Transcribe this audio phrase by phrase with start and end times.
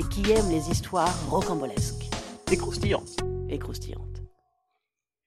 [0.00, 2.08] et qui aiment les histoires rocambolesques
[2.50, 3.22] et croustillantes.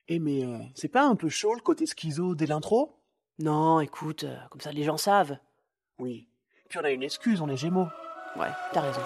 [0.08, 2.98] Eh mais euh, c'est pas un peu chaud le côté schizo dès l'intro?
[3.38, 5.38] Non, écoute, euh, comme ça les gens savent.
[6.00, 6.28] Oui.
[6.70, 7.88] Puis on a une excuse, on est gémeaux.
[8.36, 9.02] Ouais, t'as raison.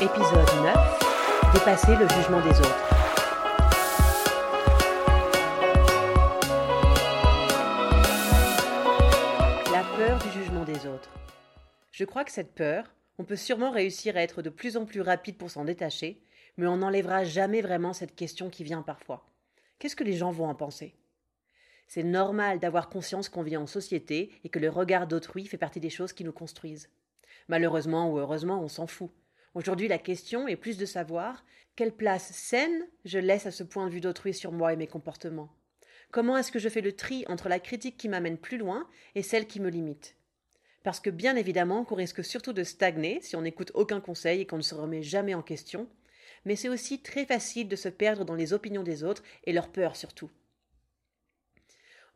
[0.00, 2.95] Épisode 9 Dépasser le jugement des autres.
[11.92, 15.00] Je crois que cette peur, on peut sûrement réussir à être de plus en plus
[15.00, 16.20] rapide pour s'en détacher,
[16.56, 19.26] mais on n'enlèvera jamais vraiment cette question qui vient parfois.
[19.78, 20.94] Qu'est-ce que les gens vont en penser?
[21.86, 25.80] C'est normal d'avoir conscience qu'on vit en société et que le regard d'autrui fait partie
[25.80, 26.90] des choses qui nous construisent.
[27.48, 29.10] Malheureusement ou heureusement, on s'en fout.
[29.54, 31.44] Aujourd'hui, la question est plus de savoir
[31.76, 34.86] quelle place saine je laisse à ce point de vue d'autrui sur moi et mes
[34.86, 35.50] comportements.
[36.10, 39.22] Comment est-ce que je fais le tri entre la critique qui m'amène plus loin et
[39.22, 40.16] celle qui me limite?
[40.86, 44.46] Parce que bien évidemment qu'on risque surtout de stagner si on n'écoute aucun conseil et
[44.46, 45.88] qu'on ne se remet jamais en question,
[46.44, 49.72] mais c'est aussi très facile de se perdre dans les opinions des autres et leurs
[49.72, 50.30] peurs surtout.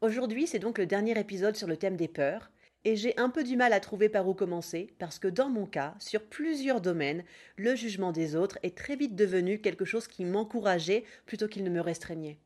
[0.00, 2.52] Aujourd'hui, c'est donc le dernier épisode sur le thème des peurs,
[2.84, 5.66] et j'ai un peu du mal à trouver par où commencer, parce que dans mon
[5.66, 7.24] cas, sur plusieurs domaines,
[7.56, 11.70] le jugement des autres est très vite devenu quelque chose qui m'encourageait plutôt qu'il ne
[11.70, 12.38] me restreignait.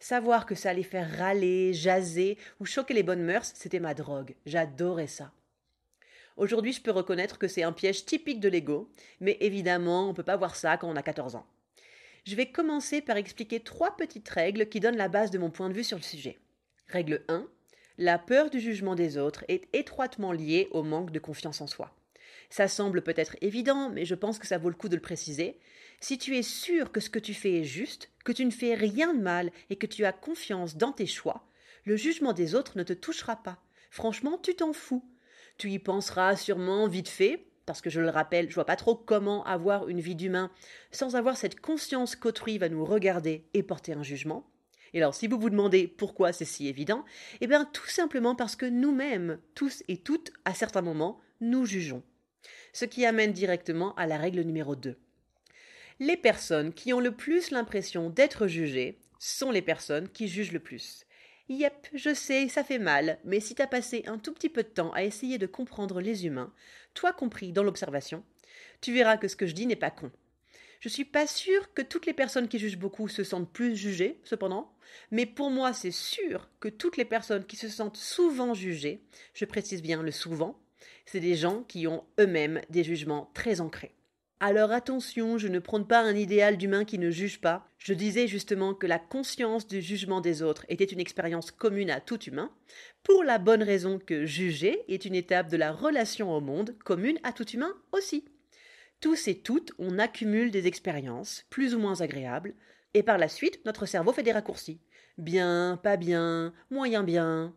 [0.00, 4.34] Savoir que ça allait faire râler, jaser ou choquer les bonnes mœurs, c'était ma drogue.
[4.44, 5.30] J'adorais ça.
[6.36, 10.16] Aujourd'hui, je peux reconnaître que c'est un piège typique de l'ego, mais évidemment, on ne
[10.16, 11.46] peut pas voir ça quand on a 14 ans.
[12.24, 15.68] Je vais commencer par expliquer trois petites règles qui donnent la base de mon point
[15.68, 16.38] de vue sur le sujet.
[16.88, 17.46] Règle 1.
[17.98, 21.94] La peur du jugement des autres est étroitement liée au manque de confiance en soi.
[22.48, 25.58] Ça semble peut-être évident, mais je pense que ça vaut le coup de le préciser.
[26.00, 28.74] Si tu es sûr que ce que tu fais est juste, que tu ne fais
[28.74, 31.46] rien de mal et que tu as confiance dans tes choix,
[31.84, 33.62] le jugement des autres ne te touchera pas.
[33.90, 35.04] Franchement, tu t'en fous.
[35.58, 38.94] Tu y penseras sûrement vite fait, parce que je le rappelle, je vois pas trop
[38.94, 40.50] comment avoir une vie d'humain
[40.90, 44.48] sans avoir cette conscience qu'autrui va nous regarder et porter un jugement.
[44.94, 47.04] Et alors, si vous vous demandez pourquoi c'est si évident,
[47.40, 52.02] eh bien, tout simplement parce que nous-mêmes, tous et toutes, à certains moments, nous jugeons.
[52.72, 54.98] Ce qui amène directement à la règle numéro 2.
[56.00, 60.58] Les personnes qui ont le plus l'impression d'être jugées sont les personnes qui jugent le
[60.58, 61.06] plus.
[61.52, 64.68] Yep, je sais, ça fait mal, mais si t'as passé un tout petit peu de
[64.68, 66.50] temps à essayer de comprendre les humains,
[66.94, 68.24] toi compris dans l'observation,
[68.80, 70.10] tu verras que ce que je dis n'est pas con.
[70.80, 74.18] Je suis pas sûre que toutes les personnes qui jugent beaucoup se sentent plus jugées,
[74.24, 74.72] cependant,
[75.10, 79.02] mais pour moi c'est sûr que toutes les personnes qui se sentent souvent jugées,
[79.34, 80.58] je précise bien le souvent,
[81.04, 83.94] c'est des gens qui ont eux-mêmes des jugements très ancrés.
[84.44, 87.64] Alors attention, je ne prône pas un idéal d'humain qui ne juge pas.
[87.78, 92.00] Je disais justement que la conscience du jugement des autres était une expérience commune à
[92.00, 92.50] tout humain,
[93.04, 97.20] pour la bonne raison que juger est une étape de la relation au monde commune
[97.22, 98.24] à tout humain aussi.
[99.00, 102.54] Tous et toutes, on accumule des expériences, plus ou moins agréables,
[102.94, 104.80] et par la suite, notre cerveau fait des raccourcis.
[105.18, 107.54] Bien, pas bien, moyen bien.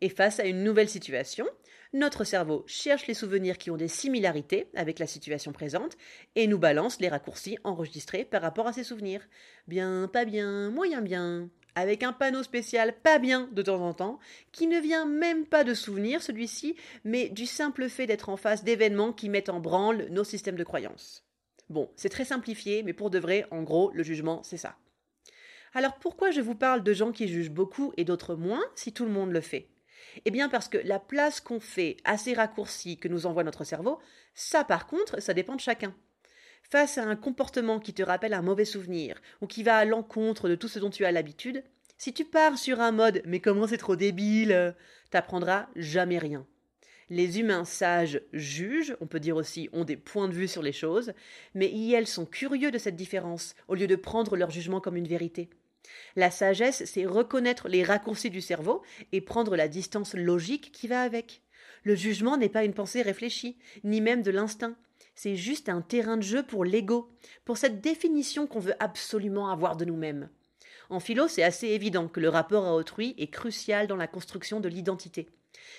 [0.00, 1.46] Et face à une nouvelle situation,
[1.92, 5.98] notre cerveau cherche les souvenirs qui ont des similarités avec la situation présente
[6.36, 9.26] et nous balance les raccourcis enregistrés par rapport à ces souvenirs.
[9.68, 11.50] Bien, pas bien, moyen bien.
[11.74, 14.18] Avec un panneau spécial pas bien de temps en temps,
[14.52, 18.64] qui ne vient même pas de souvenirs celui-ci, mais du simple fait d'être en face
[18.64, 21.24] d'événements qui mettent en branle nos systèmes de croyances.
[21.68, 24.76] Bon, c'est très simplifié, mais pour de vrai, en gros, le jugement, c'est ça.
[25.74, 29.06] Alors pourquoi je vous parle de gens qui jugent beaucoup et d'autres moins si tout
[29.06, 29.71] le monde le fait?
[30.24, 33.64] Eh bien parce que la place qu'on fait à ces raccourcis que nous envoie notre
[33.64, 33.98] cerveau,
[34.34, 35.94] ça par contre, ça dépend de chacun.
[36.62, 40.48] Face à un comportement qui te rappelle un mauvais souvenir, ou qui va à l'encontre
[40.48, 41.64] de tout ce dont tu as l'habitude,
[41.98, 44.74] si tu pars sur un mode mais comment c'est trop débile,
[45.10, 46.46] t'apprendras jamais rien.
[47.10, 50.72] Les humains sages jugent, on peut dire aussi ont des points de vue sur les
[50.72, 51.12] choses,
[51.54, 55.06] mais ils sont curieux de cette différence, au lieu de prendre leur jugement comme une
[55.06, 55.50] vérité.
[56.16, 58.82] La sagesse, c'est reconnaître les raccourcis du cerveau
[59.12, 61.42] et prendre la distance logique qui va avec.
[61.84, 64.76] Le jugement n'est pas une pensée réfléchie, ni même de l'instinct.
[65.14, 67.10] C'est juste un terrain de jeu pour l'ego,
[67.44, 70.28] pour cette définition qu'on veut absolument avoir de nous-mêmes.
[70.90, 74.60] En philo, c'est assez évident que le rapport à autrui est crucial dans la construction
[74.60, 75.28] de l'identité.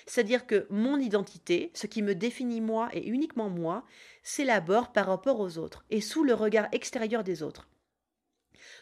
[0.06, 3.84] C'est-à-dire que mon identité, ce qui me définit moi et uniquement moi,
[4.22, 7.68] s'élabore par rapport aux autres et sous le regard extérieur des autres.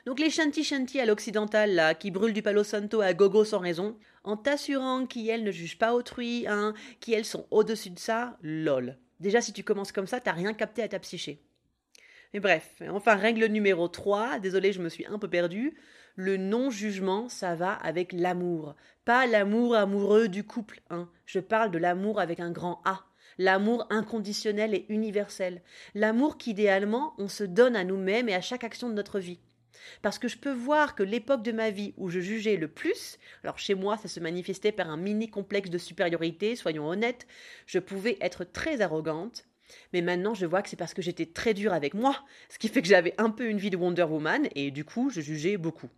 [0.07, 3.59] Donc les shanty shanty à l'occidental là, qui brûlent du palo santo à gogo sans
[3.59, 8.99] raison, en t'assurant qu'elles ne jugent pas autrui, hein, qu'elles sont au-dessus de ça, lol.
[9.21, 11.41] Déjà si tu commences comme ça, t'as rien capté à ta psyché.
[12.35, 15.77] Mais bref, enfin règle numéro 3, désolé je me suis un peu perdue,
[16.17, 18.75] le non-jugement, ça va avec l'amour.
[19.05, 21.09] Pas l'amour amoureux du couple, hein.
[21.27, 23.05] Je parle de l'amour avec un grand A.
[23.39, 25.63] L'amour inconditionnel et universel.
[25.95, 29.41] L'amour qu'idéalement on se donne à nous-mêmes et à chaque action de notre vie.
[30.03, 33.19] Parce que je peux voir que l'époque de ma vie où je jugeais le plus,
[33.45, 37.27] alors chez moi ça se manifestait par un mini complexe de supériorité, soyons honnêtes,
[37.67, 39.47] je pouvais être très arrogante,
[39.93, 42.69] mais maintenant je vois que c'est parce que j'étais très dure avec moi, ce qui
[42.69, 45.57] fait que j'avais un peu une vie de Wonder Woman et du coup je jugeais
[45.57, 45.91] beaucoup.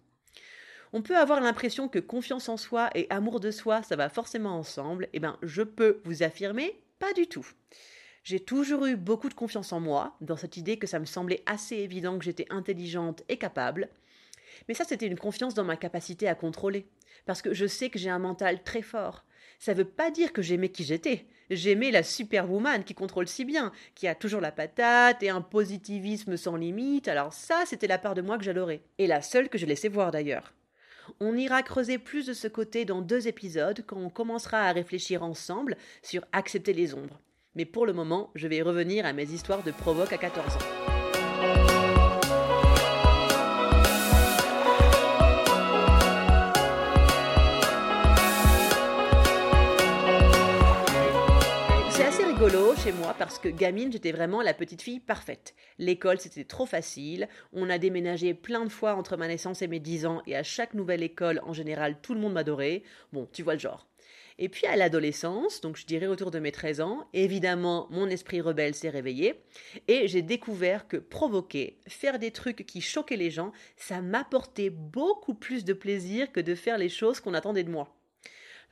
[0.92, 4.56] On peut avoir l'impression que confiance en soi et amour de soi ça va forcément
[4.56, 7.46] ensemble, eh bien je peux vous affirmer pas du tout.
[8.24, 11.42] J'ai toujours eu beaucoup de confiance en moi, dans cette idée que ça me semblait
[11.44, 13.90] assez évident que j'étais intelligente et capable.
[14.66, 16.86] Mais ça, c'était une confiance dans ma capacité à contrôler.
[17.26, 19.26] Parce que je sais que j'ai un mental très fort.
[19.58, 21.26] Ça ne veut pas dire que j'aimais qui j'étais.
[21.50, 26.38] J'aimais la superwoman qui contrôle si bien, qui a toujours la patate et un positivisme
[26.38, 27.08] sans limite.
[27.08, 28.80] Alors ça, c'était la part de moi que j'adorais.
[28.96, 30.54] Et la seule que je laissais voir d'ailleurs.
[31.20, 35.22] On ira creuser plus de ce côté dans deux épisodes quand on commencera à réfléchir
[35.22, 37.20] ensemble sur accepter les ombres.
[37.56, 40.58] Mais pour le moment, je vais revenir à mes histoires de provoque à 14 ans.
[51.90, 55.54] C'est assez rigolo chez moi parce que gamine, j'étais vraiment la petite fille parfaite.
[55.78, 57.28] L'école, c'était trop facile.
[57.52, 60.42] On a déménagé plein de fois entre ma naissance et mes 10 ans et à
[60.42, 62.82] chaque nouvelle école, en général, tout le monde m'adorait.
[63.12, 63.86] Bon, tu vois le genre.
[64.38, 68.40] Et puis à l'adolescence, donc je dirais autour de mes 13 ans, évidemment, mon esprit
[68.40, 69.40] rebelle s'est réveillé
[69.86, 75.34] et j'ai découvert que provoquer, faire des trucs qui choquaient les gens, ça m'apportait beaucoup
[75.34, 77.94] plus de plaisir que de faire les choses qu'on attendait de moi.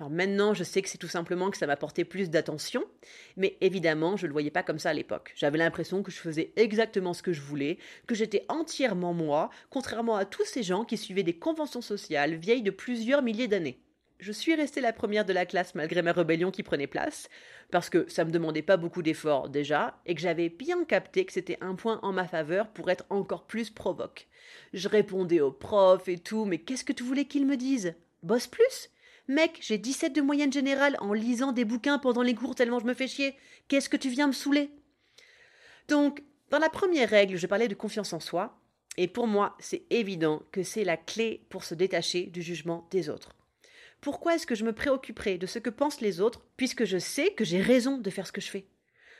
[0.00, 2.82] Alors maintenant, je sais que c'est tout simplement que ça m'apportait plus d'attention,
[3.36, 5.32] mais évidemment, je ne le voyais pas comme ça à l'époque.
[5.36, 7.78] J'avais l'impression que je faisais exactement ce que je voulais,
[8.08, 12.62] que j'étais entièrement moi, contrairement à tous ces gens qui suivaient des conventions sociales vieilles
[12.62, 13.78] de plusieurs milliers d'années.
[14.22, 17.28] Je suis restée la première de la classe malgré ma rébellion qui prenait place,
[17.72, 21.32] parce que ça me demandait pas beaucoup d'efforts déjà, et que j'avais bien capté que
[21.32, 24.28] c'était un point en ma faveur pour être encore plus provoque.
[24.74, 28.46] Je répondais aux profs et tout, mais qu'est-ce que tu voulais qu'ils me disent Bosse
[28.46, 28.90] plus?
[29.26, 32.86] Mec, j'ai 17 de moyenne générale en lisant des bouquins pendant les cours tellement je
[32.86, 33.34] me fais chier.
[33.66, 34.70] Qu'est-ce que tu viens me saouler?
[35.88, 38.56] Donc, dans la première règle, je parlais de confiance en soi,
[38.96, 43.08] et pour moi, c'est évident que c'est la clé pour se détacher du jugement des
[43.08, 43.34] autres.
[44.02, 47.34] Pourquoi est-ce que je me préoccuperai de ce que pensent les autres, puisque je sais
[47.34, 48.66] que j'ai raison de faire ce que je fais?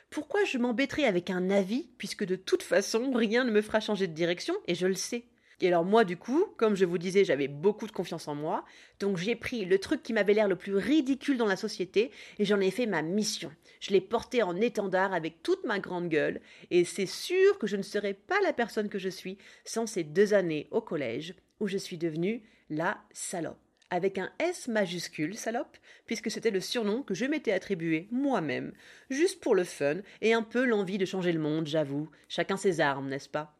[0.09, 4.07] Pourquoi je m'embêterai avec un avis, puisque de toute façon, rien ne me fera changer
[4.07, 5.23] de direction, et je le sais?
[5.61, 8.65] Et alors moi du coup, comme je vous disais, j'avais beaucoup de confiance en moi,
[8.99, 12.43] donc j'ai pris le truc qui m'avait l'air le plus ridicule dans la société et
[12.43, 13.53] j'en ai fait ma mission.
[13.79, 16.41] Je l'ai porté en étendard avec toute ma grande gueule
[16.71, 20.03] et c'est sûr que je ne serais pas la personne que je suis sans ces
[20.03, 23.55] deux années au collège où je suis devenue la salope
[23.93, 28.73] avec un S majuscule, salope, puisque c'était le surnom que je m'étais attribué moi-même,
[29.11, 32.09] juste pour le fun et un peu l'envie de changer le monde, j'avoue.
[32.27, 33.55] Chacun ses armes, n'est-ce pas?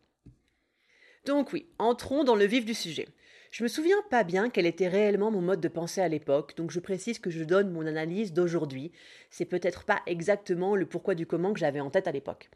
[1.27, 3.07] Donc oui, entrons dans le vif du sujet.
[3.51, 6.71] Je me souviens pas bien quel était réellement mon mode de pensée à l'époque, donc
[6.71, 8.91] je précise que je donne mon analyse d'aujourd'hui.
[9.29, 12.49] C'est peut-être pas exactement le pourquoi du comment que j'avais en tête à l'époque.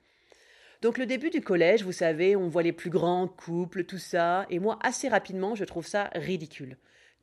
[0.81, 4.47] Donc le début du collège, vous savez, on voit les plus grands couples, tout ça,
[4.49, 6.75] et moi assez rapidement je trouve ça ridicule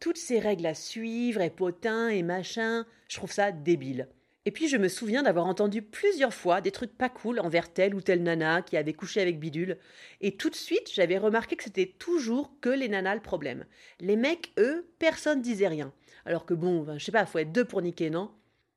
[0.04, 4.06] toutes ces règles à suivre et potins et machin, je trouve ça débile.
[4.44, 7.94] Et puis je me souviens d'avoir entendu plusieurs fois des trucs pas cool envers telle
[7.94, 9.78] ou telle nana qui avait couché avec bidule,
[10.20, 13.64] et tout de suite j'avais remarqué que c'était toujours que les nanas le problème.
[13.98, 15.90] Les mecs, eux, personne disait rien.
[16.26, 18.30] Alors que bon, ben, je sais pas, faut être deux pour niquer, non?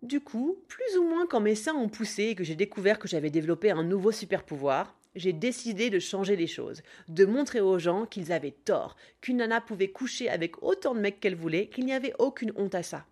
[0.04, 3.10] Du coup, plus ou moins quand mes seins ont poussé et que j'ai découvert que
[3.10, 7.80] j'avais développé un nouveau super pouvoir, j'ai décidé de changer les choses, de montrer aux
[7.80, 11.86] gens qu'ils avaient tort, qu'une nana pouvait coucher avec autant de mecs qu'elle voulait, qu'il
[11.86, 13.06] n'y avait aucune honte à ça.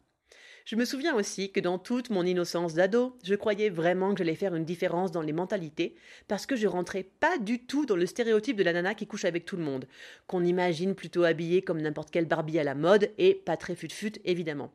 [0.66, 4.34] Je me souviens aussi que dans toute mon innocence d'ado, je croyais vraiment que j'allais
[4.34, 5.96] faire une différence dans les mentalités,
[6.28, 9.26] parce que je rentrais pas du tout dans le stéréotype de la nana qui couche
[9.26, 9.86] avec tout le monde,
[10.26, 14.14] qu'on imagine plutôt habillée comme n'importe quelle Barbie à la mode, et pas très fut-fut
[14.24, 14.72] évidemment.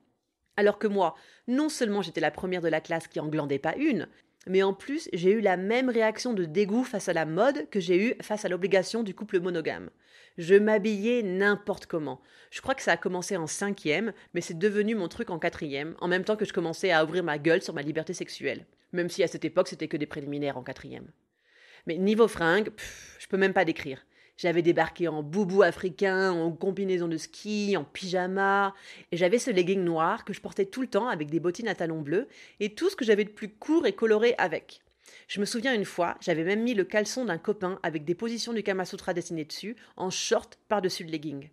[0.57, 1.17] Alors que moi,
[1.49, 4.07] non seulement j'étais la première de la classe qui en glandait pas une,
[4.47, 7.81] Mais en plus, j'ai eu la même réaction de dégoût face à la mode que
[7.81, 9.91] j'ai eu face à l'obligation du couple monogame.
[10.39, 12.21] Je m'habillais n'importe comment.
[12.51, 15.95] Je crois que ça a commencé en cinquième, mais c'est devenu mon truc en quatrième,
[16.01, 18.65] en même temps que je commençais à ouvrir ma gueule sur ma liberté sexuelle.
[18.93, 21.11] Même si à cette époque c'était que des préliminaires en quatrième.
[21.87, 22.71] Mais niveau fringues,
[23.19, 24.05] je peux même pas décrire.
[24.41, 28.75] J'avais débarqué en boubou africain, en combinaison de ski, en pyjama,
[29.13, 31.75] et j'avais ce legging noir que je portais tout le temps avec des bottines à
[31.75, 32.27] talons bleus,
[32.59, 34.81] et tout ce que j'avais de plus court et coloré avec.
[35.29, 38.55] Je me souviens une fois, j'avais même mis le caleçon d'un copain avec des positions
[38.55, 41.51] du Kama Sutra dessinées dessus, en short par-dessus le legging.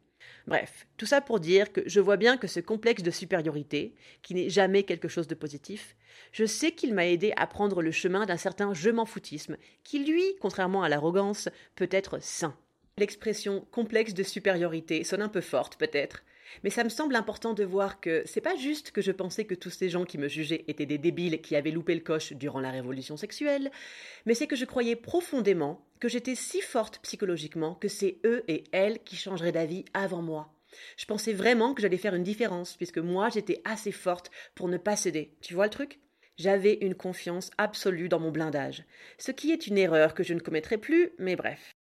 [0.47, 4.33] Bref, tout ça pour dire que je vois bien que ce complexe de supériorité, qui
[4.33, 5.97] n'est jamais quelque chose de positif,
[6.31, 10.05] je sais qu'il m'a aidé à prendre le chemin d'un certain je m'en foutisme, qui
[10.05, 12.55] lui, contrairement à l'arrogance, peut être sain.
[12.99, 16.23] L'expression complexe de supériorité sonne un peu forte, peut-être,
[16.63, 19.53] mais ça me semble important de voir que c'est pas juste que je pensais que
[19.53, 22.59] tous ces gens qui me jugeaient étaient des débiles qui avaient loupé le coche durant
[22.59, 23.69] la révolution sexuelle,
[24.25, 28.63] mais c'est que je croyais profondément que j'étais si forte psychologiquement que c'est eux et
[28.71, 30.53] elles qui changeraient d'avis avant moi.
[30.97, 34.77] Je pensais vraiment que j'allais faire une différence, puisque moi j'étais assez forte pour ne
[34.77, 35.35] pas céder.
[35.41, 35.99] Tu vois le truc?
[36.37, 38.83] J'avais une confiance absolue dans mon blindage,
[39.17, 41.76] ce qui est une erreur que je ne commettrai plus, mais bref.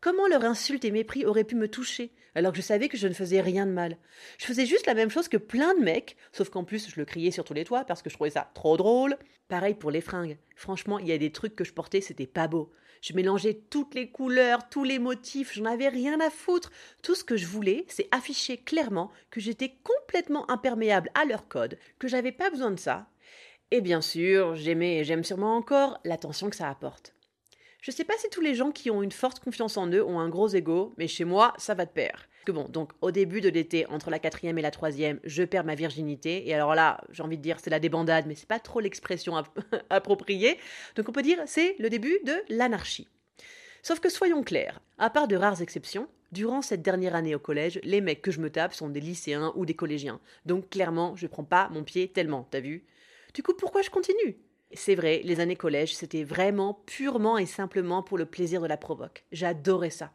[0.00, 3.06] Comment leur insulte et mépris auraient pu me toucher, alors que je savais que je
[3.06, 3.98] ne faisais rien de mal?
[4.38, 7.04] Je faisais juste la même chose que plein de mecs, sauf qu'en plus je le
[7.04, 9.18] criais sur tous les toits parce que je trouvais ça trop drôle.
[9.48, 10.38] Pareil pour les fringues.
[10.56, 12.72] Franchement, il y a des trucs que je portais, c'était pas beau.
[13.02, 16.70] Je mélangeais toutes les couleurs, tous les motifs, j'en avais rien à foutre.
[17.02, 21.78] Tout ce que je voulais, c'est afficher clairement que j'étais complètement imperméable à leur code,
[21.98, 23.10] que j'avais pas besoin de ça.
[23.70, 27.14] Et bien sûr, j'aimais et j'aime sûrement encore l'attention que ça apporte.
[27.82, 30.20] Je sais pas si tous les gens qui ont une forte confiance en eux ont
[30.20, 32.28] un gros ego, mais chez moi, ça va de pair.
[32.44, 35.64] Que bon, donc au début de l'été, entre la quatrième et la troisième, je perds
[35.64, 36.46] ma virginité.
[36.46, 39.34] Et alors là, j'ai envie de dire c'est la débandade, mais c'est pas trop l'expression
[39.90, 40.58] appropriée.
[40.94, 43.08] Donc on peut dire c'est le début de l'anarchie.
[43.82, 47.80] Sauf que soyons clairs, à part de rares exceptions, durant cette dernière année au collège,
[47.82, 50.20] les mecs que je me tape sont des lycéens ou des collégiens.
[50.44, 52.84] Donc clairement, je prends pas mon pied tellement, t'as vu?
[53.32, 54.38] Du coup, pourquoi je continue?
[54.72, 58.76] C'est vrai, les années collège, c'était vraiment purement et simplement pour le plaisir de la
[58.76, 59.24] provoque.
[59.32, 60.12] J'adorais ça.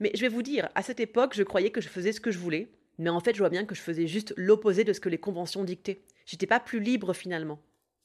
[0.00, 2.30] Mais je vais vous dire, à cette époque, je croyais que je faisais ce que
[2.30, 5.00] je voulais, mais en fait, je vois bien que je faisais juste l'opposé de ce
[5.00, 6.02] que les conventions dictaient.
[6.26, 7.60] J'étais pas plus libre finalement.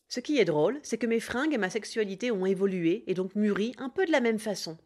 [0.09, 3.35] Ce qui est drôle, c'est que mes fringues et ma sexualité ont évolué et donc
[3.35, 4.77] mûri un peu de la même façon.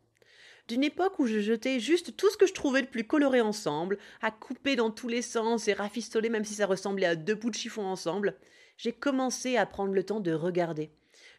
[0.67, 3.97] D'une époque où je jetais juste tout ce que je trouvais de plus coloré ensemble,
[4.21, 7.49] à couper dans tous les sens et rafistoler même si ça ressemblait à deux bouts
[7.49, 8.35] de chiffon ensemble,
[8.81, 10.89] j'ai commencé à prendre le temps de regarder,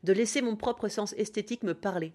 [0.04, 2.12] de laisser mon propre sens esthétique me parler.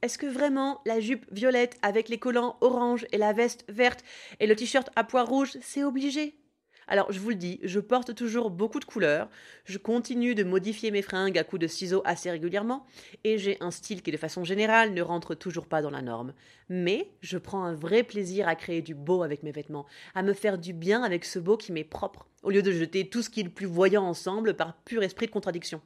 [0.00, 4.02] Est-ce que vraiment la jupe violette avec les collants orange et la veste verte
[4.40, 6.40] et le t-shirt à pois rouge, c'est obligé?
[6.88, 9.28] Alors, je vous le dis, je porte toujours beaucoup de couleurs,
[9.64, 12.86] je continue de modifier mes fringues à coups de ciseaux assez régulièrement,
[13.24, 16.32] et j'ai un style qui, de façon générale, ne rentre toujours pas dans la norme.
[16.68, 20.32] Mais je prends un vrai plaisir à créer du beau avec mes vêtements, à me
[20.32, 23.30] faire du bien avec ce beau qui m'est propre, au lieu de jeter tout ce
[23.30, 25.80] qui est le plus voyant ensemble par pur esprit de contradiction.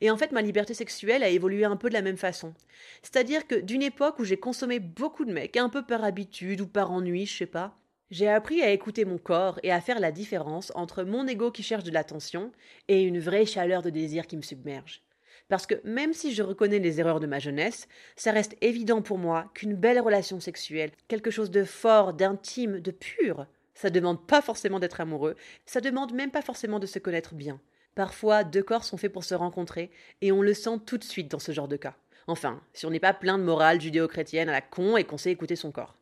[0.00, 2.54] Et en fait, ma liberté sexuelle a évolué un peu de la même façon.
[3.02, 6.66] C'est-à-dire que d'une époque où j'ai consommé beaucoup de mecs, un peu par habitude ou
[6.66, 7.78] par ennui, je sais pas,
[8.10, 11.62] j'ai appris à écouter mon corps et à faire la différence entre mon ego qui
[11.62, 12.52] cherche de l'attention
[12.88, 15.02] et une vraie chaleur de désir qui me submerge.
[15.48, 19.18] Parce que même si je reconnais les erreurs de ma jeunesse, ça reste évident pour
[19.18, 24.42] moi qu'une belle relation sexuelle, quelque chose de fort, d'intime, de pur, ça demande pas
[24.42, 25.36] forcément d'être amoureux,
[25.66, 27.60] ça demande même pas forcément de se connaître bien.
[27.94, 31.30] Parfois, deux corps sont faits pour se rencontrer, et on le sent tout de suite
[31.30, 31.96] dans ce genre de cas.
[32.26, 35.30] Enfin, si on n'est pas plein de morale judéo-chrétienne à la con et qu'on sait
[35.30, 35.96] écouter son corps.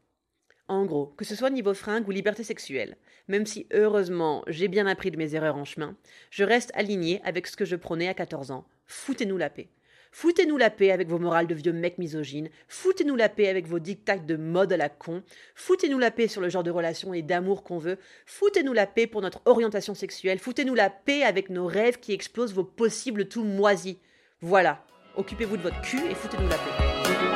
[0.66, 2.96] En gros, que ce soit niveau fringue ou liberté sexuelle,
[3.28, 5.94] même si heureusement j'ai bien appris de mes erreurs en chemin,
[6.30, 8.66] je reste aligné avec ce que je prônais à 14 ans.
[8.86, 9.68] Foutez-nous la paix.
[10.10, 12.48] Foutez-nous la paix avec vos morales de vieux mecs misogynes.
[12.68, 15.22] Foutez-nous la paix avec vos dictats de mode à la con.
[15.56, 17.98] Foutez-nous la paix sur le genre de relation et d'amour qu'on veut.
[18.24, 20.38] Foutez-nous la paix pour notre orientation sexuelle.
[20.38, 23.96] Foutez-nous la paix avec nos rêves qui explosent vos possibles tout moisis.
[24.40, 24.86] Voilà.
[25.16, 27.33] Occupez-vous de votre cul et foutez-nous la paix.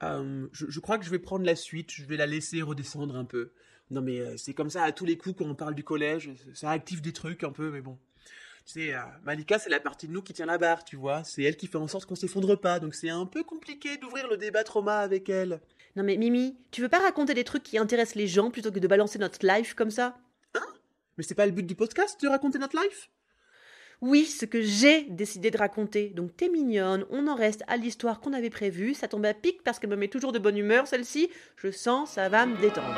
[0.05, 3.25] Euh, je, crois que je vais prendre la suite, je vais la laisser redescendre un
[3.25, 3.51] peu.
[3.91, 6.31] Non mais euh, c'est comme ça à tous les coups quand on parle du collège,
[6.55, 7.99] ça active des trucs un peu, mais bon.
[8.65, 11.25] Tu sais, euh, Malika, c'est la partie de nous qui tient la barre, tu vois.
[11.25, 14.29] C'est elle qui fait en sorte qu'on s'effondre pas, donc c'est un peu compliqué d'ouvrir
[14.29, 15.61] le débat trauma avec elle.
[15.97, 18.79] Non mais Mimi, tu veux pas raconter des trucs qui intéressent les gens plutôt que
[18.79, 20.17] de balancer notre life comme ça?
[20.55, 20.67] Hein?
[21.17, 23.11] Mais c'est pas le but du podcast de raconter notre life?
[24.01, 26.11] Oui, ce que j'ai décidé de raconter.
[26.15, 28.95] Donc t'es mignonne, on en reste à l'histoire qu'on avait prévue.
[28.95, 31.29] Ça tombe à pic parce qu'elle me met toujours de bonne humeur, celle-ci.
[31.57, 32.95] Je sens, ça va me détendre.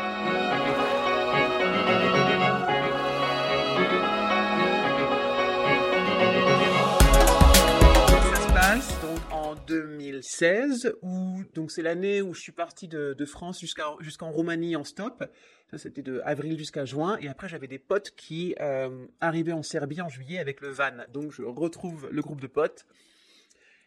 [9.70, 14.82] 2016, où donc c'est l'année où je suis parti de, France jusqu'à jusqu'en Roumanie en
[14.82, 15.24] stop.
[15.70, 19.62] Ça c'était de avril jusqu'à juin, et après j'avais des potes qui euh, arrivaient en
[19.62, 20.90] Serbie en juillet avec le van.
[21.12, 22.84] Donc je retrouve le groupe de potes.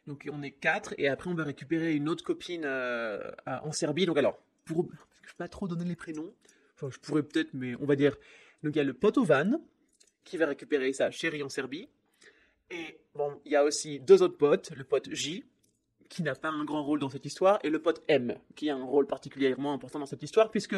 [0.08, 4.06] Donc on est quatre, et après on va récupérer une autre copine euh, en Serbie.
[4.06, 4.88] Donc alors, pour
[5.24, 6.34] je vais pas trop donner les prénoms,
[6.76, 8.16] enfin je pourrais peut-être, mais on va dire.
[8.64, 9.60] Donc il y a le pote au van
[10.24, 11.90] qui va récupérer sa chérie en Serbie.
[12.72, 15.44] Et bon, il y a aussi deux autres potes, le pote J,
[16.14, 18.76] qui n'a pas un grand rôle dans cette histoire, et le pote M, qui a
[18.76, 20.76] un rôle particulièrement important dans cette histoire, puisque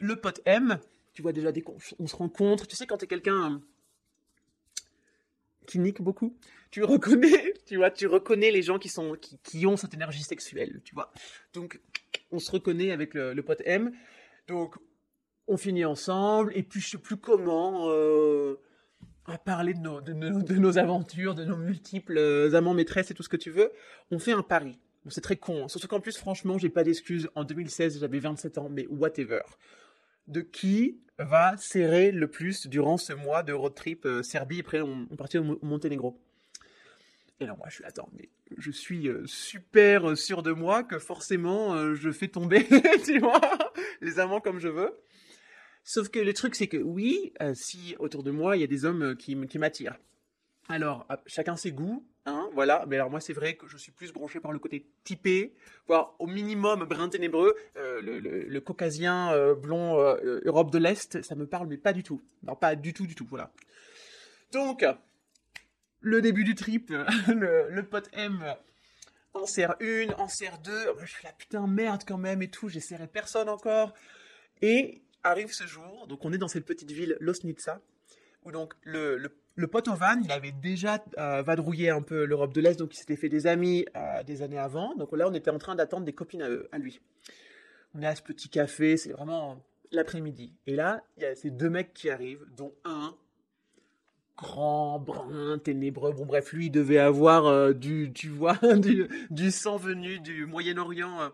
[0.00, 0.78] le pote M,
[1.12, 3.58] tu vois déjà dès qu'on on se rencontre, tu sais quand t'es quelqu'un euh,
[5.68, 6.36] qui nique beaucoup,
[6.72, 10.80] tu reconnais, tu vois, tu reconnais les gens qui sont qui ont cette énergie sexuelle,
[10.84, 11.12] tu vois.
[11.52, 11.80] Donc
[12.32, 13.92] on se reconnaît avec le, le pote M.
[14.48, 14.76] Donc
[15.46, 17.88] on finit ensemble, et puis je sais plus comment.
[17.90, 18.56] euh,
[19.26, 23.14] à parler de nos, de, de nos aventures, de nos multiples euh, amants maîtresses et
[23.14, 23.70] tout ce que tu veux,
[24.10, 24.78] on fait un pari.
[25.08, 25.64] C'est très con.
[25.64, 25.68] hein.
[25.68, 27.28] Surtout qu'en plus, franchement, j'ai pas d'excuses.
[27.36, 29.40] En 2016, j'avais 27 ans, mais whatever.
[30.26, 34.80] De qui va serrer le plus durant ce mois de road trip euh, Serbie, après
[34.80, 36.20] on, on partit au, Mo- au Monténégro.
[37.38, 40.98] Et là, moi, je suis attends, mais je suis euh, super sûr de moi que
[40.98, 42.66] forcément, je fais tomber,
[44.00, 44.98] les amants comme je veux.
[45.88, 48.66] Sauf que le truc, c'est que oui, euh, si autour de moi, il y a
[48.66, 49.96] des hommes euh, qui, qui m'attirent.
[50.68, 52.84] Alors, chacun ses goûts, hein, voilà.
[52.88, 55.54] Mais alors moi, c'est vrai que je suis plus branché par le côté typé,
[55.86, 57.54] voire au minimum brun ténébreux.
[57.76, 59.96] Euh, le, caucasien blond
[60.44, 62.20] Europe de l'Est, ça me parle, mais pas du tout.
[62.42, 63.52] Non, pas du tout, du tout, voilà.
[64.50, 64.84] Donc,
[66.00, 66.90] le début du trip,
[67.28, 68.44] le, le pote M
[69.34, 70.86] en serre une, en serre deux.
[70.98, 72.68] Je suis là, putain, merde quand même et tout.
[72.70, 73.94] Serré personne encore.
[74.62, 77.80] Et arrive ce jour, donc on est dans cette petite ville Losnica,
[78.44, 79.88] où donc le, le, le pote
[80.22, 83.46] il avait déjà euh, vadrouillé un peu l'Europe de l'Est, donc il s'était fait des
[83.46, 84.94] amis euh, des années avant.
[84.96, 87.00] Donc là, on était en train d'attendre des copines à, lui.
[87.94, 90.52] On est à ce petit café, c'est vraiment l'après-midi.
[90.66, 93.14] Et là, il y a ces deux mecs qui arrivent, dont un
[94.36, 96.12] grand, brun, ténébreux.
[96.12, 100.44] Bon bref, lui, il devait avoir euh, du, tu vois, du, du sang venu du
[100.44, 101.32] Moyen-Orient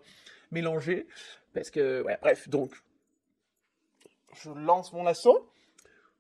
[0.52, 1.08] mélangé.
[1.54, 2.72] Parce que, ouais, bref, donc,
[4.34, 5.48] je lance mon assaut.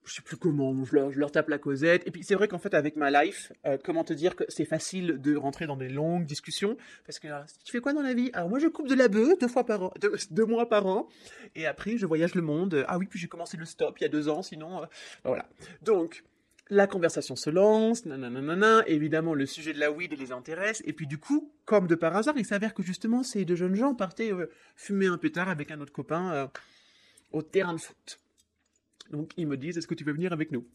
[0.04, 2.06] Je sais plus comment, je leur, tape la causette.
[2.06, 4.64] Et puis c'est vrai qu'en fait, avec ma life, euh, comment te dire que c'est
[4.64, 6.76] facile de rentrer dans des longues discussions?
[7.06, 7.28] Parce que
[7.64, 8.30] tu fais quoi dans la vie?
[8.32, 9.92] Alors moi, je coupe de la bœuf deux fois par
[10.30, 11.06] deux, mois par an.
[11.54, 12.84] Et après, je voyage le monde.
[12.88, 14.86] Ah oui, puis j'ai commencé le stop il y a deux ans, sinon, euh,
[15.22, 15.48] voilà.
[15.82, 16.24] Donc,
[16.68, 18.02] la conversation se lance,
[18.86, 22.16] évidemment le sujet de la weed les intéresse, et puis du coup, comme de par
[22.16, 25.70] hasard, il s'avère que justement ces deux jeunes gens partaient euh, fumer un pétard avec
[25.70, 26.50] un autre copain
[27.32, 28.20] au terrain de foot.
[29.10, 30.66] Donc ils me disent, est-ce que tu veux venir avec nous?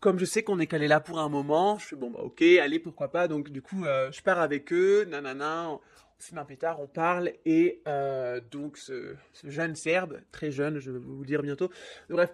[0.00, 2.42] Comme je sais qu'on est calé là pour un moment, je fais bon bah ok,
[2.42, 5.80] allez pourquoi pas, donc du coup euh, je pars avec eux, nanana, on
[6.18, 10.90] fume un pétard, on parle, et euh, donc ce, ce jeune serbe, très jeune, je
[10.90, 11.70] vais vous le dire bientôt,
[12.10, 12.30] bref,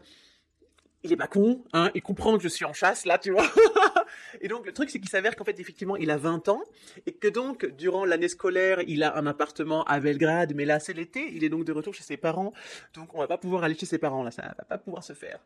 [1.04, 3.46] il est pas con, hein, il comprend que je suis en chasse, là, tu vois.
[4.40, 6.62] et donc, le truc, c'est qu'il s'avère qu'en fait, effectivement, il a 20 ans,
[7.06, 10.92] et que donc, durant l'année scolaire, il a un appartement à Belgrade, mais là, c'est
[10.92, 12.52] l'été, il est donc de retour chez ses parents,
[12.94, 15.12] donc on va pas pouvoir aller chez ses parents, là, ça va pas pouvoir se
[15.12, 15.40] faire.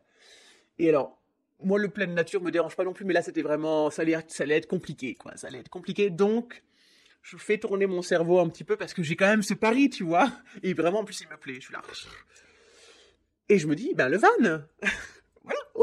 [0.77, 1.19] Et alors,
[1.63, 4.17] moi, le pleine nature me dérange pas non plus, mais là, c'était vraiment, ça allait,
[4.27, 6.63] ça allait être compliqué, quoi, ça allait être compliqué, donc,
[7.23, 9.89] je fais tourner mon cerveau un petit peu, parce que j'ai quand même ce pari,
[9.89, 11.81] tu vois, et vraiment, en plus, il me plaît, je suis là.
[13.49, 14.27] Et je me dis, ben, le van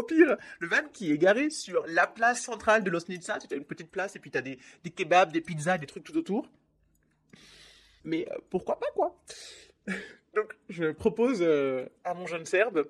[0.05, 3.65] pire, le van qui est garé sur la place centrale de Losnica, tu as une
[3.65, 6.49] petite place et puis tu as des, des kebabs, des pizzas, des trucs tout autour.
[8.05, 9.19] Mais euh, pourquoi pas, quoi?
[10.35, 12.89] Donc, je propose euh, à mon jeune Serbe,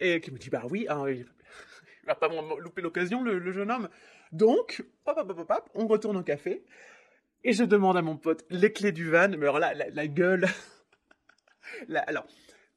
[0.00, 1.26] et qui me dit, bah oui, hein, il
[2.06, 3.88] va pas louper l'occasion, le, jeune homme.
[4.32, 6.64] Donc, hop, hop, hop, hop, on retourne au café,
[7.44, 10.46] et je demande à mon pote les clés du van, mais alors là, la, gueule...
[12.06, 12.26] Alors,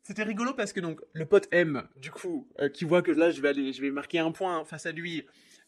[0.07, 3.29] c'était rigolo parce que donc le pote M, du coup, euh, qui voit que là
[3.29, 5.25] je vais aller, je vais marquer un point face à lui,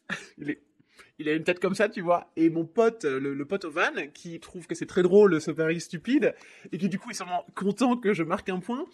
[0.37, 2.31] il, a une tête comme ça, tu vois.
[2.37, 5.51] Et mon pote, euh, le, pote au van, qui trouve que c'est très drôle ce
[5.51, 6.33] pari stupide,
[6.71, 8.85] et qui du coup est seulement content que je marque un point,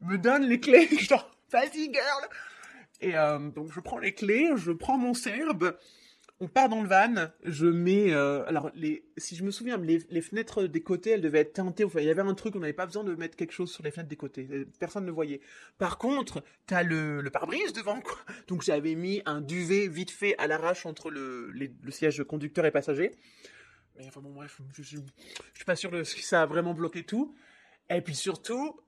[0.00, 0.88] me donne les clés.
[0.98, 2.28] Genre, vas-y girl.
[3.00, 5.78] Et euh, donc je prends les clés, je prends mon serbe,
[6.40, 8.70] on part dans le van, je mets, euh, alors
[9.16, 11.84] si je me souviens, les, fenêtres des côtés, elles devaient être teintées.
[11.84, 13.82] Enfin, il y avait un truc, on n'avait pas besoin de mettre quelque chose sur
[13.82, 14.46] les fenêtres des côtés.
[14.50, 15.40] Euh, Personne ne voyait.
[15.78, 18.18] Par contre, t'as le, le pare-brise devant, quoi.
[18.46, 21.52] Donc j'avais mis un duvet vite fait à l'arrache entre le,
[21.90, 23.10] siège conducteur et passager.
[23.96, 26.72] Mais enfin bon, bref, je, je, je suis pas sûr de si ça a vraiment
[26.72, 27.34] bloqué tout.
[27.90, 28.80] Et puis surtout,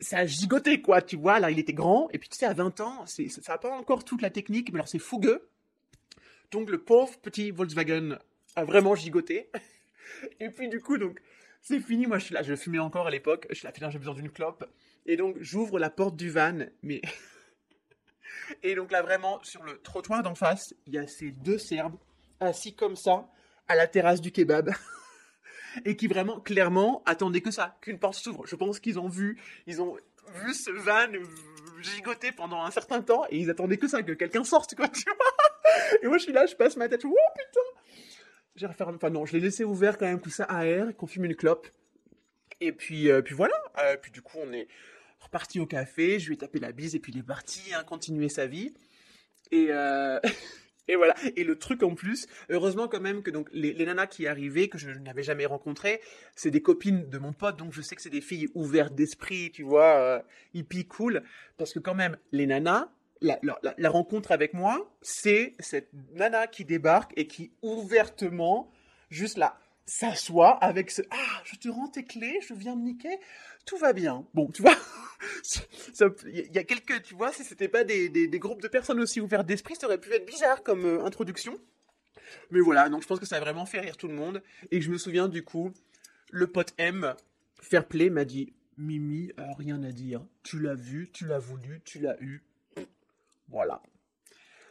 [0.00, 1.38] ça a gigoté, quoi, tu vois.
[1.38, 2.08] Là, il était grand.
[2.12, 4.76] Et puis, tu sais, à 20 ans, ça n'a pas encore toute la technique, mais
[4.76, 5.48] alors c'est fougueux.
[6.54, 8.16] Donc, le pauvre petit Volkswagen
[8.54, 9.50] a vraiment gigoté.
[10.40, 11.20] Et puis, du coup, donc,
[11.60, 12.06] c'est fini.
[12.06, 13.48] Moi, je suis là, je fumais encore à l'époque.
[13.50, 14.64] Je suis là, j'ai besoin d'une clope.
[15.04, 17.02] Et donc, j'ouvre la porte du van, mais.
[18.62, 21.96] Et donc, là, vraiment, sur le trottoir d'en face, il y a ces deux Serbes
[22.38, 23.28] assis comme ça,
[23.66, 24.70] à la terrasse du kebab.
[25.84, 28.46] Et qui vraiment, clairement, attendaient que ça, qu'une porte s'ouvre.
[28.46, 29.96] Je pense qu'ils ont vu, ils ont
[30.36, 31.10] vu ce van
[31.82, 35.04] gigoter pendant un certain temps et ils attendaient que ça, que quelqu'un sorte, quoi, tu
[35.04, 35.33] vois.
[36.02, 37.60] Et moi, je suis là, je passe ma tête, oh putain.
[38.56, 41.24] J'ai refermé, enfin non, je l'ai laissé ouvert quand même, ça à air, qu'on fume
[41.24, 41.66] une clope.
[42.60, 43.54] Et puis, euh, puis voilà.
[43.78, 44.68] Euh, puis du coup, on est
[45.20, 47.82] reparti au café, je lui ai tapé la bise et puis il est parti, hein,
[47.84, 48.72] continuer sa vie.
[49.50, 50.20] Et, euh,
[50.88, 51.14] et voilà.
[51.36, 54.68] Et le truc en plus, heureusement quand même que donc les, les nanas qui arrivaient,
[54.68, 56.00] que je n'avais jamais rencontrées,
[56.36, 59.50] c'est des copines de mon pote, donc je sais que c'est des filles ouvertes d'esprit,
[59.50, 61.22] tu vois, euh, hippie cool.
[61.56, 62.88] Parce que quand même, les nanas,
[63.20, 68.70] la, rencontre avec moi, c'est cette nana qui débarque et qui ouvertement,
[69.10, 73.18] juste là, s'assoit avec ce Ah, je te rends tes clés, je viens me niquer,
[73.66, 74.26] tout va bien.
[74.34, 74.76] Bon, tu vois,
[76.26, 79.20] il y a- quelques, tu vois, si c'était pas des, des, groupes de personnes aussi
[79.20, 81.58] ouvertes d'esprit, ça aurait pu être bizarre comme euh, introduction.
[82.50, 84.42] Mais voilà, donc je pense que ça a vraiment fait rire tout le monde.
[84.70, 85.72] Et je me souviens du coup,
[86.30, 87.14] le pote M,
[87.60, 90.24] Fair Play, m'a dit Mimi, euh, rien à dire.
[90.42, 92.42] Tu l'as vu, tu l'as voulu, tu l'as eu.
[93.48, 93.82] Voilà.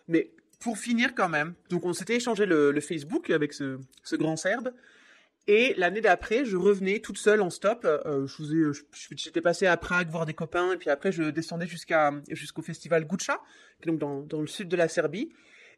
[0.08, 3.80] Mais pour finir quand même, donc on s'était échangé le, Facebook avec ce,
[4.14, 4.74] grand Serbe.
[5.48, 7.84] Et l'année d'après, je revenais toute seule en stop.
[7.86, 8.72] Euh, je-
[9.16, 13.06] j'étais passé à Prague voir des copains, et puis après je descendais jusqu'à jusqu'au festival
[13.06, 13.42] Guča,
[13.82, 15.34] qui est donc dans, dans le sud de la Serbie.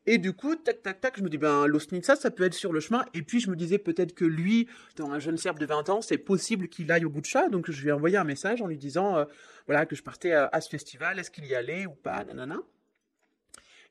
[0.07, 2.71] Et du coup, tac, tac, tac, je me dis, ben, Losnica, ça peut être sur
[2.71, 3.03] le chemin.
[3.15, 6.01] Et puis, je me disais peut-être que lui, dans un jeune Serbe de 20 ans,
[6.03, 7.49] c'est possible qu'il aille au Guča.
[7.49, 9.25] Donc, je lui ai envoyé un message en lui disant, euh,
[9.65, 12.59] voilà, que je partais à, à ce festival, est-ce qu'il y allait ou pas, nanana.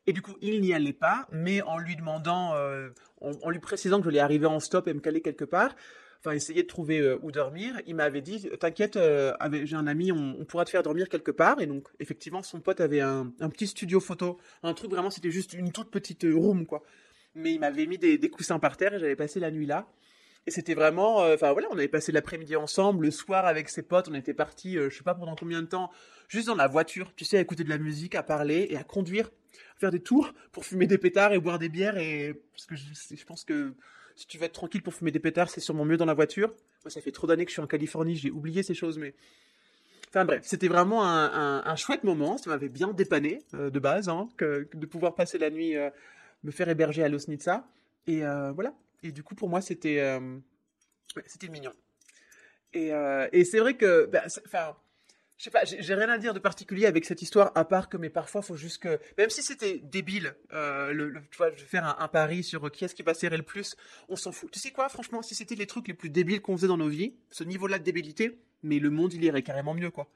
[0.06, 2.90] Et du coup, il n'y allait pas, mais en lui demandant, euh,
[3.20, 5.74] en, lui précisant que je voulais arriver en stop et me caler quelque part,
[6.20, 9.32] enfin essayer de trouver euh, où dormir, il m'avait dit, t'inquiète, euh,
[9.64, 11.60] j'ai un ami, on, pourra te faire dormir quelque part.
[11.60, 15.54] Et donc, effectivement, son pote avait un, petit studio photo, un truc vraiment, c'était juste
[15.54, 16.82] une toute petite room, quoi.
[17.34, 19.88] Mais il m'avait mis des, coussins par terre et j'avais passé la nuit là.
[20.46, 24.08] Et c'était vraiment, enfin voilà, on avait passé l'après-midi ensemble, le soir avec ses potes,
[24.08, 25.90] on était partis, euh, je sais pas pendant combien de temps,
[26.28, 28.84] juste dans la voiture, tu sais, à écouter de la musique, à parler et à
[28.84, 29.30] conduire,
[29.76, 32.84] faire des tours pour fumer des pétards et boire des bières et parce que je,
[33.16, 33.74] je pense que
[34.16, 36.48] si tu veux être tranquille pour fumer des pétards, c'est sûrement mieux dans la voiture.
[36.84, 39.14] Moi, ça fait trop d'années que je suis en Californie, j'ai oublié ces choses, mais
[40.08, 44.08] Enfin bref, c'était vraiment un, un- chouette moment, ça m'avait bien dépanné euh, de base,
[44.08, 45.90] hein, que, de pouvoir passer la nuit, euh,
[46.44, 47.66] me faire héberger à Losnitsa.
[48.06, 48.74] Et euh, voilà.
[49.02, 50.18] Et du coup, pour moi, c'était
[51.26, 51.72] c'était mignon.
[52.72, 52.90] Et,
[53.32, 54.76] et c'est vrai que, bah, enfin,
[55.36, 57.96] je sais pas, j'ai rien à dire de particulier avec cette histoire, à part que,
[57.96, 62.00] mais parfois, faut juste que, même si c'était débile, euh, tu vois, je vais faire
[62.00, 63.76] un, pari sur qui est-ce qui passerait le plus,
[64.08, 64.50] on s'en fout.
[64.52, 66.88] Tu sais quoi, franchement, si c'était les trucs les plus débiles qu'on faisait dans nos
[66.88, 70.08] vies, ce niveau-là de débilité, mais le monde, il irait carrément mieux, quoi.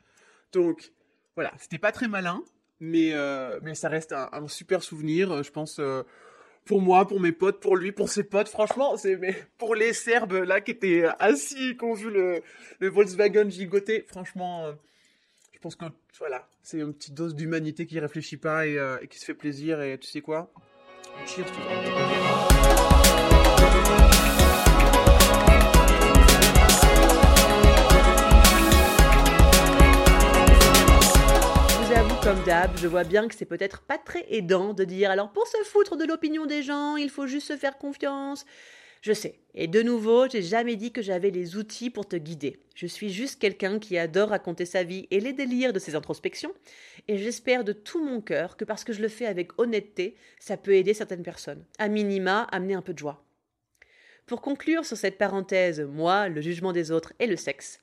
[0.53, 0.93] Donc,
[1.35, 2.43] voilà, c'était pas très malin,
[2.81, 6.05] mais, euh, mais ça reste un, super souvenir, euh, je pense, euh,
[6.65, 9.19] pour moi, pour mes potes, pour lui, pour ses potes, franchement, c'est,
[9.59, 12.43] pour les Serbes, là, qui étaient assis, qui ont vu le,
[12.79, 14.73] le Volkswagen gigoter, franchement, euh,
[15.59, 15.87] je pense que,
[16.21, 19.81] voilà, c'est une petite dose d'humanité qui réfléchit pas et, euh, qui se fait plaisir,
[19.81, 20.53] et tu sais quoi?
[21.27, 21.47] Cheers,
[32.23, 35.47] comme d'hab, je vois bien que c'est peut-être pas très aidant de dire alors pour
[35.47, 38.44] se foutre de l'opinion des gens, il faut juste se faire confiance.
[39.03, 39.39] Je sais.
[39.55, 42.61] Et de nouveau, j'ai jamais dit que j'avais les outils pour te guider.
[42.75, 46.53] Je suis juste quelqu'un qui adore raconter sa vie et les délires de ses introspections.
[47.07, 50.57] Et j'espère de tout mon cœur que parce que je le fais avec honnêteté, ça
[50.57, 51.65] peut aider certaines personnes.
[51.79, 53.25] À minima, amener un peu de joie.
[54.27, 57.81] Pour conclure sur cette parenthèse, moi, le jugement des autres et le sexe,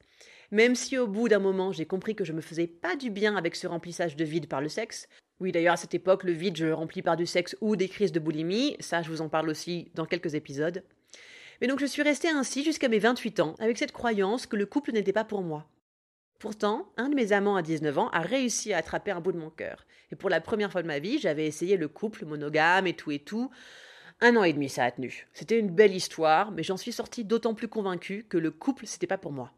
[0.51, 3.35] même si au bout d'un moment j'ai compris que je me faisais pas du bien
[3.35, 6.55] avec ce remplissage de vide par le sexe, oui d'ailleurs à cette époque le vide
[6.55, 9.29] je le remplis par du sexe ou des crises de boulimie, ça je vous en
[9.29, 10.83] parle aussi dans quelques épisodes.
[11.61, 14.65] Mais donc je suis restée ainsi jusqu'à mes 28 ans, avec cette croyance que le
[14.65, 15.65] couple n'était pas pour moi.
[16.39, 19.37] Pourtant, un de mes amants à 19 ans a réussi à attraper un bout de
[19.37, 19.85] mon cœur.
[20.11, 23.11] Et pour la première fois de ma vie, j'avais essayé le couple monogame et tout
[23.11, 23.49] et tout.
[24.21, 25.27] Un an et demi, ça a tenu.
[25.33, 29.07] C'était une belle histoire, mais j'en suis sortie d'autant plus convaincue que le couple, c'était
[29.07, 29.51] pas pour moi.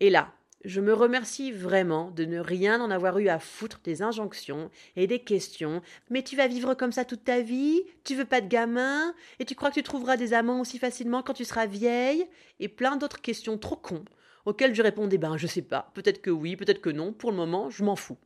[0.00, 0.32] Et là,
[0.64, 5.06] je me remercie vraiment de ne rien en avoir eu à foutre des injonctions et
[5.06, 5.82] des questions.
[6.10, 9.44] Mais tu vas vivre comme ça toute ta vie Tu veux pas de gamin Et
[9.44, 12.26] tu crois que tu trouveras des amants aussi facilement quand tu seras vieille
[12.60, 14.04] Et plein d'autres questions trop cons
[14.46, 17.36] auxquelles je répondais ben je sais pas, peut-être que oui, peut-être que non, pour le
[17.36, 18.18] moment, je m'en fous.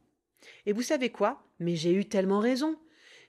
[0.66, 1.42] Et vous savez quoi?
[1.61, 2.77] Mais j'ai eu tellement raison.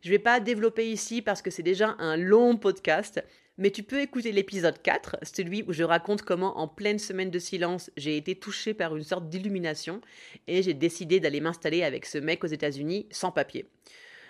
[0.02, 3.24] Je vais pas développer ici parce que c'est déjà un long podcast,
[3.60, 7.40] mais tu peux écouter l'épisode 4, celui où je raconte comment en pleine semaine de
[7.40, 10.00] silence, j'ai été touchée par une sorte d'illumination
[10.48, 13.66] et j'ai décidé d'aller m'installer avec ce mec aux États-Unis sans papier.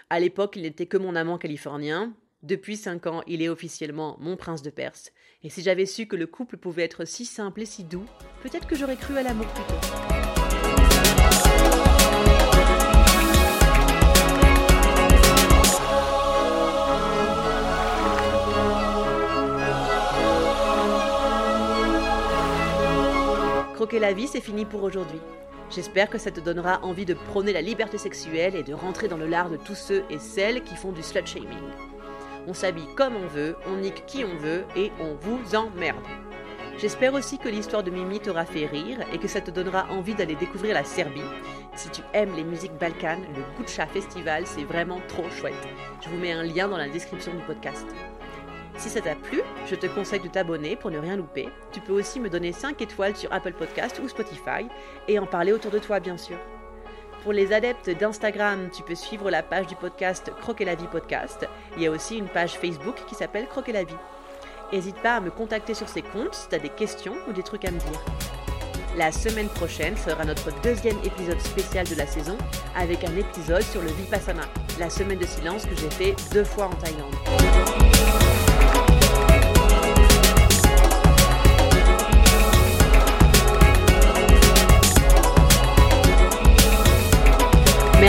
[0.09, 2.13] À l'époque, il n'était que mon amant californien.
[2.41, 5.11] Depuis 5 ans, il est officiellement mon prince de Perse.
[5.43, 8.05] Et si j'avais su que le couple pouvait être si simple et si doux,
[8.41, 10.28] peut-être que j'aurais cru à l'amour plus tôt.
[23.89, 25.19] Croquer la vie, c'est fini pour aujourd'hui.
[25.71, 29.17] J'espère que ça te donnera envie de prôner la liberté sexuelle et de rentrer dans
[29.17, 31.57] le lard de tous ceux et celles qui font du slut shaming.
[32.45, 36.05] On s'habille comme on veut, on nique qui on veut et on vous emmerde.
[36.77, 40.13] J'espère aussi que l'histoire de Mimi t'aura fait rire et que ça te donnera envie
[40.13, 41.23] d'aller découvrir la Serbie.
[41.75, 45.67] Si tu aimes les musiques balkanes, le Gucha Festival, c'est vraiment trop chouette.
[46.03, 47.87] Je vous mets un lien dans la description du podcast.
[48.79, 51.49] Si ça t'a plu, je te conseille de t'abonner pour ne rien louper.
[51.73, 54.69] Tu peux aussi me donner 5 étoiles sur Apple Podcast ou Spotify
[55.09, 56.37] et en parler autour de toi bien sûr.
[57.23, 61.45] Pour les adeptes d'Instagram, tu peux suivre la page du podcast Croquer la vie podcast.
[61.75, 63.97] Il y a aussi une page Facebook qui s'appelle Croquer la vie.
[64.71, 67.43] N'hésite pas à me contacter sur ces comptes si tu as des questions ou des
[67.43, 68.05] trucs à me dire.
[68.95, 72.37] La semaine prochaine sera notre deuxième épisode spécial de la saison
[72.77, 74.43] avec un épisode sur le Vipassana,
[74.79, 78.28] la semaine de silence que j'ai fait deux fois en Thaïlande.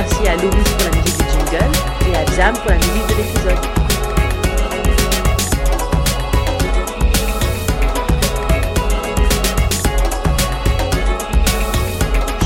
[0.00, 1.72] Merci à Louis pour la musique du jingle
[2.08, 3.58] et à Jam pour la musique de l'épisode.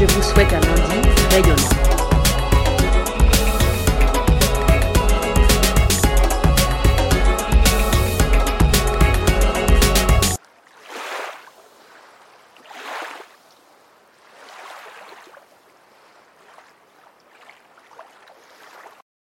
[0.00, 1.73] Je vous souhaite un lundi rayonnant.